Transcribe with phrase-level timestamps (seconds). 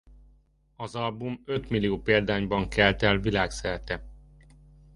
[0.75, 4.03] Az album öt millió példányban kelt el világszerte.